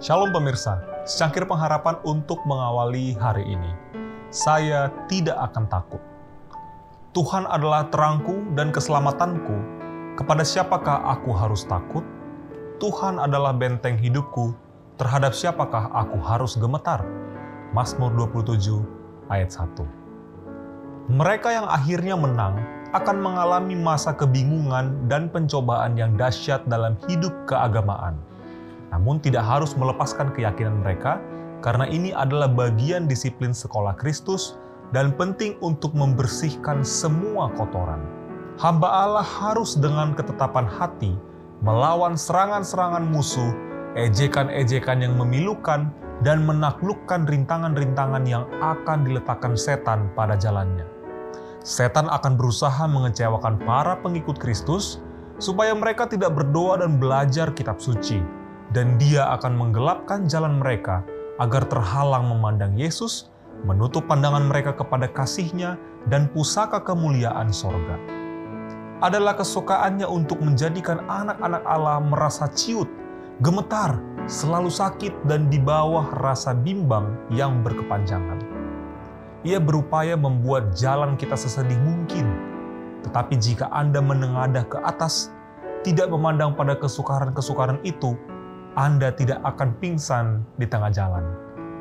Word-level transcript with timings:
Shalom 0.00 0.32
pemirsa, 0.32 0.80
secangkir 1.04 1.44
pengharapan 1.44 1.92
untuk 2.08 2.40
mengawali 2.48 3.12
hari 3.20 3.44
ini. 3.44 3.68
Saya 4.32 4.88
tidak 5.12 5.36
akan 5.36 5.68
takut. 5.68 6.00
Tuhan 7.12 7.44
adalah 7.44 7.84
terangku 7.92 8.40
dan 8.56 8.72
keselamatanku. 8.72 9.52
Kepada 10.16 10.40
siapakah 10.40 11.04
aku 11.04 11.36
harus 11.36 11.68
takut? 11.68 12.00
Tuhan 12.80 13.20
adalah 13.20 13.52
benteng 13.52 14.00
hidupku. 14.00 14.56
Terhadap 14.96 15.36
siapakah 15.36 15.92
aku 15.92 16.16
harus 16.24 16.56
gemetar? 16.56 17.04
Mazmur 17.76 18.08
27 18.16 18.80
ayat 19.28 19.52
1. 19.52 21.12
Mereka 21.12 21.52
yang 21.52 21.68
akhirnya 21.68 22.16
menang 22.16 22.56
akan 22.96 23.20
mengalami 23.20 23.76
masa 23.76 24.16
kebingungan 24.16 25.12
dan 25.12 25.28
pencobaan 25.28 25.92
yang 25.92 26.16
dahsyat 26.16 26.64
dalam 26.72 26.96
hidup 27.04 27.36
keagamaan 27.44 28.16
namun 28.90 29.22
tidak 29.22 29.46
harus 29.46 29.78
melepaskan 29.78 30.34
keyakinan 30.34 30.82
mereka 30.82 31.22
karena 31.62 31.86
ini 31.86 32.10
adalah 32.10 32.50
bagian 32.50 33.06
disiplin 33.06 33.54
sekolah 33.54 33.94
Kristus 33.96 34.58
dan 34.90 35.14
penting 35.14 35.54
untuk 35.62 35.94
membersihkan 35.94 36.82
semua 36.82 37.52
kotoran. 37.54 38.02
Hamba 38.58 38.88
Allah 38.90 39.24
harus 39.24 39.78
dengan 39.78 40.12
ketetapan 40.12 40.66
hati 40.66 41.14
melawan 41.62 42.18
serangan-serangan 42.18 43.04
musuh, 43.08 43.52
ejekan-ejekan 43.96 45.00
yang 45.04 45.14
memilukan, 45.16 45.92
dan 46.20 46.44
menaklukkan 46.44 47.24
rintangan-rintangan 47.24 48.24
yang 48.28 48.44
akan 48.60 49.08
diletakkan 49.08 49.56
setan 49.56 50.12
pada 50.12 50.36
jalannya. 50.36 50.84
Setan 51.64 52.08
akan 52.08 52.36
berusaha 52.36 52.84
mengecewakan 52.88 53.60
para 53.64 53.96
pengikut 54.00 54.36
Kristus 54.36 55.00
supaya 55.40 55.72
mereka 55.72 56.04
tidak 56.04 56.36
berdoa 56.36 56.84
dan 56.84 57.00
belajar 57.00 57.52
kitab 57.56 57.80
suci 57.80 58.39
dan 58.70 58.94
dia 58.98 59.26
akan 59.34 59.58
menggelapkan 59.58 60.30
jalan 60.30 60.62
mereka 60.62 61.02
agar 61.42 61.66
terhalang 61.66 62.30
memandang 62.30 62.76
Yesus, 62.78 63.32
menutup 63.66 64.06
pandangan 64.06 64.46
mereka 64.46 64.76
kepada 64.76 65.10
kasihnya 65.10 65.80
dan 66.08 66.30
pusaka 66.30 66.80
kemuliaan 66.80 67.50
sorga. 67.50 67.98
Adalah 69.00 69.32
kesukaannya 69.40 70.04
untuk 70.04 70.44
menjadikan 70.44 71.00
anak-anak 71.08 71.64
Allah 71.64 71.98
merasa 72.04 72.44
ciut, 72.52 72.86
gemetar, 73.40 73.96
selalu 74.28 74.68
sakit 74.68 75.24
dan 75.24 75.48
di 75.48 75.56
bawah 75.56 76.04
rasa 76.20 76.52
bimbang 76.52 77.16
yang 77.32 77.64
berkepanjangan. 77.64 78.38
Ia 79.40 79.56
berupaya 79.56 80.20
membuat 80.20 80.76
jalan 80.76 81.16
kita 81.16 81.32
sesedih 81.32 81.80
mungkin, 81.80 82.28
tetapi 83.00 83.40
jika 83.40 83.72
Anda 83.72 84.04
menengadah 84.04 84.68
ke 84.68 84.76
atas, 84.84 85.32
tidak 85.80 86.12
memandang 86.12 86.52
pada 86.52 86.76
kesukaran-kesukaran 86.76 87.80
itu, 87.80 88.12
anda 88.78 89.10
tidak 89.10 89.42
akan 89.42 89.74
pingsan 89.82 90.46
di 90.54 90.62
tengah 90.62 90.94
jalan. 90.94 91.26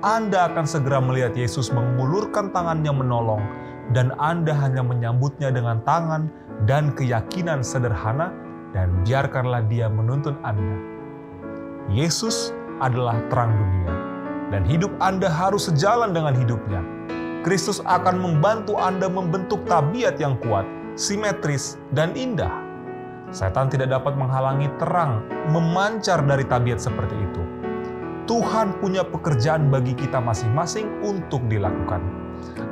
Anda 0.00 0.48
akan 0.48 0.64
segera 0.64 0.96
melihat 0.96 1.36
Yesus 1.36 1.68
mengulurkan 1.68 2.56
tangannya 2.56 2.88
menolong, 2.88 3.44
dan 3.92 4.16
Anda 4.16 4.56
hanya 4.56 4.80
menyambutnya 4.80 5.52
dengan 5.52 5.84
tangan 5.84 6.32
dan 6.64 6.96
keyakinan 6.96 7.60
sederhana, 7.60 8.32
dan 8.72 9.04
biarkanlah 9.04 9.68
Dia 9.68 9.92
menuntun 9.92 10.40
Anda. 10.40 10.76
Yesus 11.92 12.56
adalah 12.80 13.20
terang 13.28 13.52
dunia, 13.60 13.92
dan 14.48 14.64
hidup 14.64 14.88
Anda 15.04 15.28
harus 15.28 15.68
sejalan 15.68 16.16
dengan 16.16 16.32
hidupnya. 16.32 16.80
Kristus 17.44 17.84
akan 17.84 18.16
membantu 18.16 18.80
Anda 18.80 19.04
membentuk 19.12 19.68
tabiat 19.68 20.16
yang 20.16 20.40
kuat, 20.40 20.64
simetris, 20.96 21.76
dan 21.92 22.16
indah 22.16 22.69
Setan 23.30 23.70
tidak 23.70 23.94
dapat 23.94 24.18
menghalangi 24.18 24.66
terang 24.82 25.22
memancar 25.54 26.22
dari 26.26 26.42
tabiat 26.42 26.82
seperti 26.82 27.14
itu. 27.14 27.42
Tuhan 28.26 28.78
punya 28.78 29.02
pekerjaan 29.02 29.70
bagi 29.70 29.94
kita 29.94 30.22
masing-masing 30.22 30.86
untuk 31.02 31.42
dilakukan. 31.50 32.02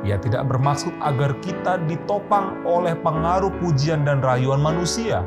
Ia 0.07 0.15
tidak 0.19 0.47
bermaksud 0.47 0.91
agar 1.03 1.35
kita 1.43 1.83
ditopang 1.87 2.63
oleh 2.63 2.95
pengaruh 2.99 3.51
pujian 3.59 4.07
dan 4.07 4.23
rayuan 4.23 4.63
manusia. 4.63 5.23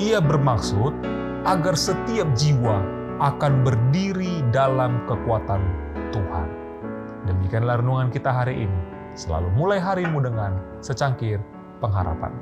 Ia 0.00 0.24
bermaksud 0.24 0.92
agar 1.44 1.76
setiap 1.76 2.28
jiwa 2.32 2.80
akan 3.20 3.60
berdiri 3.60 4.40
dalam 4.50 5.04
kekuatan 5.04 5.60
Tuhan. 6.10 6.48
Demikianlah 7.28 7.84
renungan 7.84 8.08
kita 8.08 8.32
hari 8.32 8.66
ini. 8.66 8.80
Selalu 9.12 9.52
mulai 9.52 9.78
harimu 9.78 10.24
dengan 10.24 10.56
secangkir 10.80 11.38
pengharapan. 11.78 12.32